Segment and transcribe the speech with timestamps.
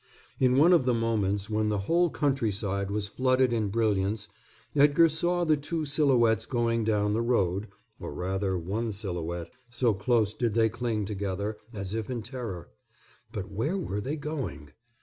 [0.39, 4.29] In one of the moments when the whole countryside was flooded in brilliance
[4.75, 7.67] Edgar saw the two silhouettes going down the road,
[7.99, 12.69] or rather one silhouette, so close did they cling together, as if in terror.
[13.31, 14.71] But where were they going?